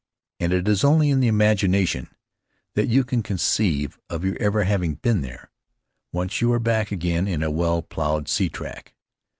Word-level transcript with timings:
And 0.39 0.51
it 0.51 0.67
is 0.67 0.83
only 0.83 1.11
in 1.11 1.19
the 1.19 1.27
imagination 1.27 2.09
that 2.73 2.87
you 2.87 3.03
can 3.03 3.21
conceive 3.21 3.99
of 4.09 4.25
your 4.25 4.35
ever 4.39 4.63
having 4.63 4.95
been 4.95 5.21
there, 5.21 5.51
once 6.11 6.41
you 6.41 6.51
are 6.53 6.59
back 6.59 6.91
again 6.91 7.27
in 7.27 7.43
a 7.43 7.51
well 7.51 7.83
plowed 7.83 8.27
sea 8.27 8.49
track. 8.49 8.95